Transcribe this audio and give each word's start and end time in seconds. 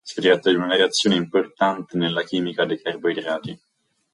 Si 0.03 0.19
tratta 0.19 0.49
di 0.49 0.55
una 0.55 0.75
reazione 0.75 1.15
importante 1.15 1.95
nella 1.95 2.23
chimica 2.23 2.65
dei 2.65 2.81
carboidrati. 2.81 3.61